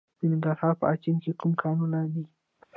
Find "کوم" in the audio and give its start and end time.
1.39-1.51